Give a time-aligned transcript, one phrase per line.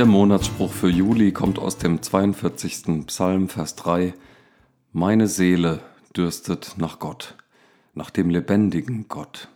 [0.00, 3.04] Der Monatsspruch für Juli kommt aus dem 42.
[3.04, 4.14] Psalm, Vers 3.
[4.94, 5.80] Meine Seele
[6.16, 7.36] dürstet nach Gott,
[7.92, 9.48] nach dem lebendigen Gott.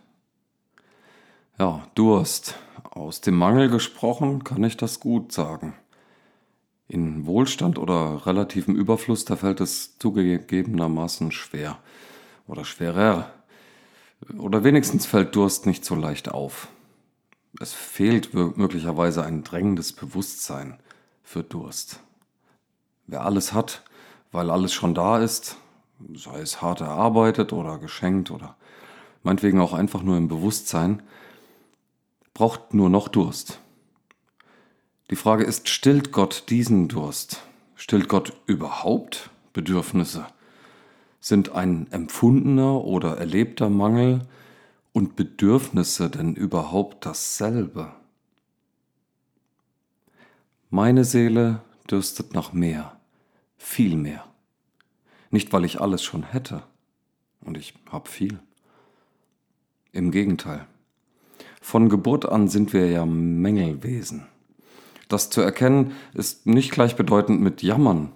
[1.57, 2.59] Ja, Durst.
[2.91, 5.73] Aus dem Mangel gesprochen kann ich das gut sagen.
[6.87, 11.79] In Wohlstand oder relativem Überfluss, da fällt es zugegebenermaßen schwer
[12.45, 13.33] oder schwerer.
[14.37, 16.67] Oder wenigstens fällt Durst nicht so leicht auf.
[17.59, 20.77] Es fehlt möglicherweise ein drängendes Bewusstsein
[21.23, 21.99] für Durst.
[23.07, 23.83] Wer alles hat,
[24.31, 25.57] weil alles schon da ist,
[26.13, 28.57] sei es hart erarbeitet oder geschenkt oder
[29.23, 31.01] meinetwegen auch einfach nur im Bewusstsein,
[32.33, 33.59] braucht nur noch Durst.
[35.09, 37.43] Die Frage ist, stillt Gott diesen Durst?
[37.75, 40.25] Stillt Gott überhaupt Bedürfnisse?
[41.21, 44.27] Sind ein empfundener oder erlebter Mangel
[44.95, 47.91] und Bedürfnisse denn überhaupt dasselbe?
[50.69, 51.59] Meine Seele
[51.91, 52.97] dürstet nach mehr,
[53.57, 54.23] viel mehr.
[55.31, 56.63] Nicht, weil ich alles schon hätte,
[57.41, 58.39] und ich hab viel.
[59.91, 60.65] Im Gegenteil.
[61.59, 64.27] Von Geburt an sind wir ja Mängelwesen.
[65.09, 68.13] Das zu erkennen ist nicht gleichbedeutend mit Jammern.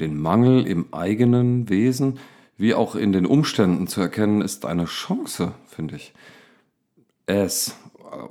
[0.00, 2.18] Den Mangel im eigenen Wesen
[2.56, 6.14] wie auch in den Umständen zu erkennen, ist eine Chance, finde ich.
[7.26, 7.76] Es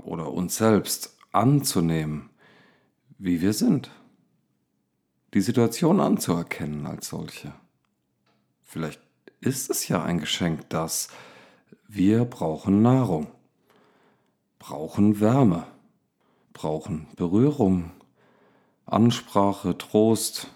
[0.04, 2.30] oder uns selbst anzunehmen,
[3.18, 3.92] wie wir sind.
[5.34, 7.54] Die Situation anzuerkennen als solche.
[8.62, 9.02] Vielleicht
[9.42, 11.10] ist es ja ein Geschenk, dass
[11.88, 13.28] wir brauchen Nahrung,
[14.60, 15.68] brauchen Wärme,
[16.54, 17.92] brauchen Berührung,
[18.86, 20.48] Ansprache, Trost,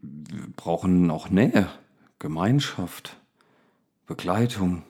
[0.00, 1.68] wir brauchen auch Nähe.
[2.24, 3.18] Gemeinschaft,
[4.06, 4.82] Begleitung,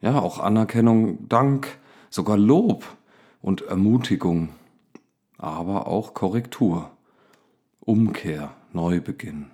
[0.00, 1.78] ja, auch Anerkennung, Dank,
[2.10, 2.84] sogar Lob
[3.42, 4.48] und Ermutigung,
[5.36, 6.90] aber auch Korrektur,
[7.78, 9.52] Umkehr, Neubeginn.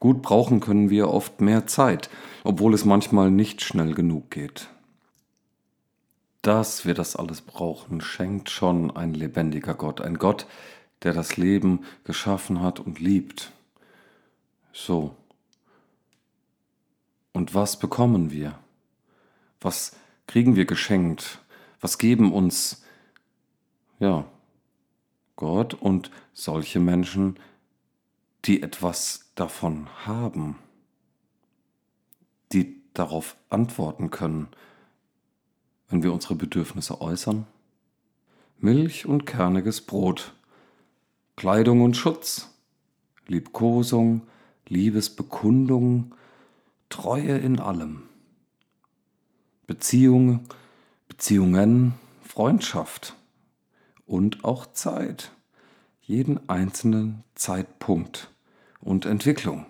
[0.00, 2.10] Gut brauchen können wir oft mehr Zeit,
[2.44, 4.68] obwohl es manchmal nicht schnell genug geht.
[6.42, 10.46] Dass wir das alles brauchen, schenkt schon ein lebendiger Gott, ein Gott,
[11.04, 13.50] der das Leben geschaffen hat und liebt.
[14.74, 15.14] So.
[17.32, 18.58] Und was bekommen wir?
[19.60, 19.96] Was
[20.26, 21.38] kriegen wir geschenkt?
[21.80, 22.82] Was geben uns,
[24.00, 24.26] ja,
[25.36, 27.38] Gott und solche Menschen,
[28.44, 30.58] die etwas davon haben,
[32.52, 34.48] die darauf antworten können,
[35.88, 37.46] wenn wir unsere Bedürfnisse äußern?
[38.58, 40.34] Milch und kerniges Brot,
[41.36, 42.50] Kleidung und Schutz,
[43.28, 44.22] Liebkosung,
[44.68, 46.14] Liebesbekundung,
[46.88, 48.02] Treue in allem.
[49.66, 50.46] Beziehung,
[51.08, 53.14] Beziehungen, Freundschaft
[54.06, 55.32] und auch Zeit.
[56.02, 58.30] Jeden einzelnen Zeitpunkt
[58.80, 59.66] und Entwicklung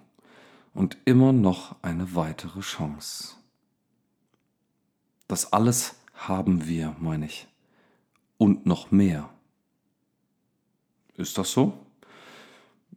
[0.74, 3.36] und immer noch eine weitere Chance.
[5.28, 7.46] Das alles haben wir, meine ich.
[8.36, 9.30] Und noch mehr.
[11.16, 11.83] Ist das so?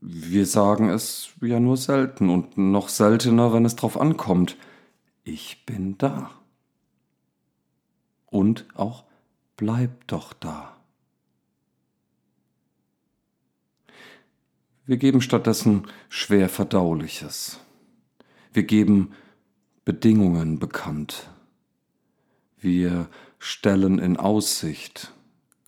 [0.01, 4.57] Wir sagen es ja nur selten und noch seltener, wenn es drauf ankommt.
[5.23, 6.31] Ich bin da.
[8.27, 9.05] Und auch
[9.55, 10.77] bleib doch da.
[14.85, 17.59] Wir geben stattdessen schwer verdauliches.
[18.53, 19.11] Wir geben
[19.83, 21.29] Bedingungen bekannt.
[22.59, 23.09] Wir
[23.39, 25.13] stellen in Aussicht,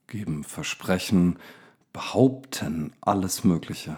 [0.07, 1.37] geben Versprechen,
[1.91, 3.97] behaupten alles Mögliche.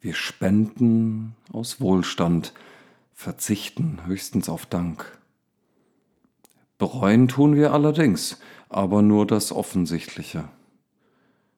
[0.00, 2.52] Wir spenden aus Wohlstand,
[3.14, 5.18] verzichten höchstens auf Dank.
[6.78, 8.38] Bereuen tun wir allerdings,
[8.68, 10.44] aber nur das Offensichtliche.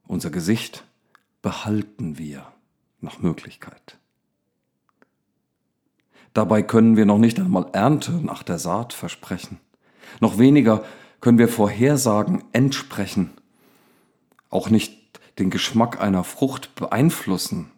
[0.07, 0.85] Unser Gesicht
[1.43, 2.47] behalten wir
[3.03, 3.99] nach Möglichkeit.
[6.33, 9.61] Dabei können wir noch nicht einmal Ernte nach der Saat versprechen.
[10.21, 10.83] Noch weniger
[11.21, 13.33] können wir Vorhersagen entsprechen.
[14.49, 17.71] Auch nicht den Geschmack einer Frucht beeinflussen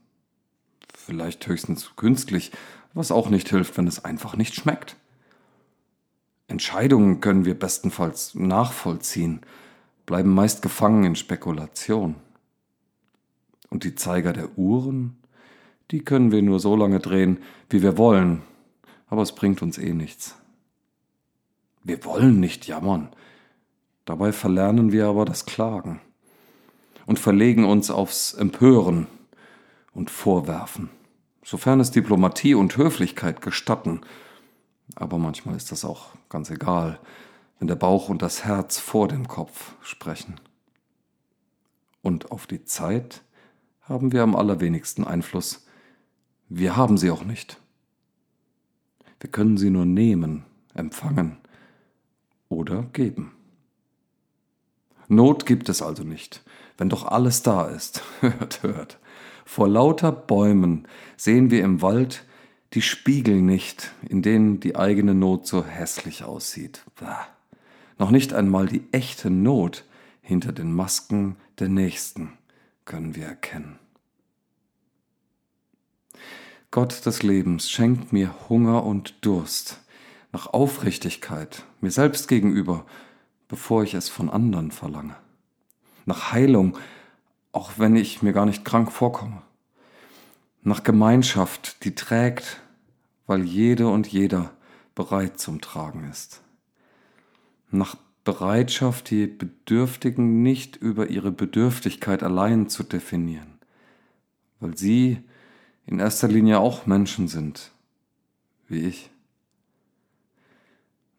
[1.03, 2.53] vielleicht höchstens künstlich,
[2.95, 4.97] was auch nicht hilft, wenn es einfach nicht schmeckt.
[6.49, 9.41] Entscheidungen können wir bestenfalls nachvollziehen,
[10.07, 12.17] bleiben meist gefangen in Spekulation.
[13.71, 15.17] Und die Zeiger der Uhren,
[15.91, 17.39] die können wir nur so lange drehen,
[17.71, 18.43] wie wir wollen,
[19.09, 20.37] aber es bringt uns eh nichts.
[21.83, 23.09] Wir wollen nicht jammern,
[24.05, 26.01] dabei verlernen wir aber das Klagen
[27.07, 29.07] und verlegen uns aufs Empören
[29.95, 30.91] und Vorwerfen,
[31.45, 34.01] sofern es Diplomatie und Höflichkeit gestatten.
[34.95, 36.99] Aber manchmal ist das auch ganz egal,
[37.59, 40.41] wenn der Bauch und das Herz vor dem Kopf sprechen.
[42.03, 43.23] Und auf die Zeit
[43.83, 45.67] haben wir am allerwenigsten Einfluss.
[46.49, 47.59] Wir haben sie auch nicht.
[49.21, 50.45] Wir können sie nur nehmen,
[50.75, 51.37] empfangen
[52.49, 53.33] oder geben.
[55.09, 56.43] Not gibt es also nicht,
[56.79, 58.03] wenn doch alles da ist.
[58.21, 58.99] hört, hört.
[59.45, 60.87] Vor lauter Bäumen
[61.17, 62.25] sehen wir im Wald
[62.75, 66.85] die Spiegel nicht, in denen die eigene Not so hässlich aussieht.
[66.99, 67.27] Bah.
[67.99, 69.85] Noch nicht einmal die echte Not
[70.23, 72.33] hinter den Masken der Nächsten
[72.85, 73.79] können wir erkennen.
[76.71, 79.81] Gott des Lebens schenkt mir Hunger und Durst
[80.33, 82.87] nach Aufrichtigkeit mir selbst gegenüber,
[83.49, 85.15] bevor ich es von anderen verlange.
[86.07, 86.79] Nach Heilung,
[87.53, 89.43] auch wenn ich mir gar nicht krank vorkomme.
[90.63, 92.61] Nach Gemeinschaft, die trägt,
[93.27, 94.53] weil jede und jeder
[94.95, 96.43] bereit zum Tragen ist.
[97.71, 103.59] Nach Bereitschaft, die Bedürftigen nicht über ihre Bedürftigkeit allein zu definieren,
[104.61, 105.19] weil sie
[105.87, 107.73] in erster Linie auch Menschen sind,
[108.69, 109.11] wie ich.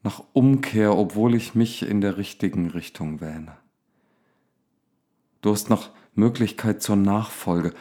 [0.01, 3.57] Nach Umkehr, obwohl ich mich in der richtigen Richtung wähne.
[5.41, 7.73] Durst nach Möglichkeit zur Nachfolge,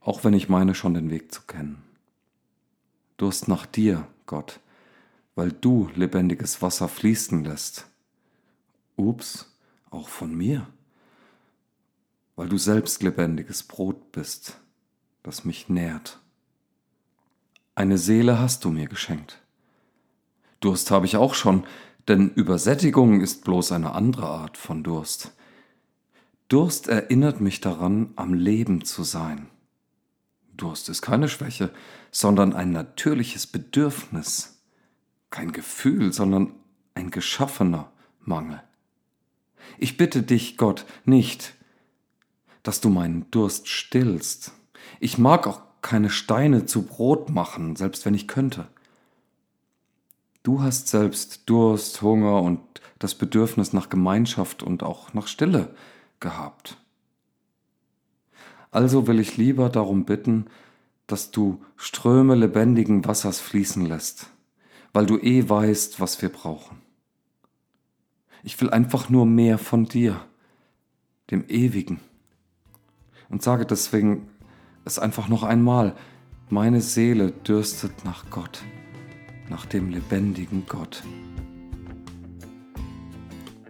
[0.00, 1.82] auch wenn ich meine schon den Weg zu kennen.
[3.16, 4.60] Durst nach dir, Gott,
[5.34, 7.86] weil du lebendiges Wasser fließen lässt
[9.00, 9.50] Ups,
[9.90, 10.66] auch von mir,
[12.36, 14.60] weil du selbst lebendiges Brot bist,
[15.22, 16.20] das mich nährt.
[17.74, 19.40] Eine Seele hast du mir geschenkt.
[20.60, 21.64] Durst habe ich auch schon,
[22.08, 25.32] denn Übersättigung ist bloß eine andere Art von Durst.
[26.50, 29.46] Durst erinnert mich daran, am Leben zu sein.
[30.56, 31.70] Durst ist keine Schwäche,
[32.10, 34.60] sondern ein natürliches Bedürfnis,
[35.30, 36.52] kein Gefühl, sondern
[36.94, 38.60] ein geschaffener Mangel.
[39.78, 41.54] Ich bitte dich, Gott, nicht,
[42.64, 44.50] dass du meinen Durst stillst.
[44.98, 48.66] Ich mag auch keine Steine zu Brot machen, selbst wenn ich könnte.
[50.42, 52.60] Du hast selbst Durst, Hunger und
[52.98, 55.72] das Bedürfnis nach Gemeinschaft und auch nach Stille
[56.20, 56.76] gehabt.
[58.70, 60.46] Also will ich lieber darum bitten,
[61.06, 64.28] dass du Ströme lebendigen Wassers fließen lässt,
[64.92, 66.78] weil du eh weißt, was wir brauchen.
[68.42, 70.24] Ich will einfach nur mehr von dir,
[71.30, 72.00] dem Ewigen.
[73.28, 74.28] Und sage deswegen
[74.84, 75.94] es einfach noch einmal,
[76.48, 78.62] meine Seele dürstet nach Gott,
[79.48, 81.02] nach dem lebendigen Gott.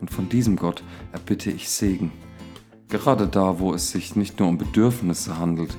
[0.00, 0.82] Und von diesem Gott
[1.12, 2.12] erbitte ich Segen,
[2.90, 5.76] gerade da, wo es sich nicht nur um Bedürfnisse handelt,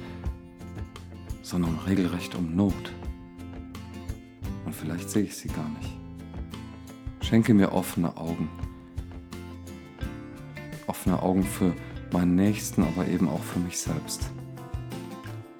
[1.42, 2.94] sondern regelrecht um Not.
[4.66, 5.98] Und vielleicht sehe ich sie gar nicht.
[7.22, 8.50] Schenke mir offene Augen
[10.92, 11.74] offene Augen für
[12.12, 14.30] meinen Nächsten, aber eben auch für mich selbst.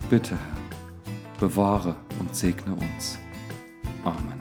[0.10, 3.18] Bitte, Herr, bewahre und segne uns.
[4.04, 4.41] Amen.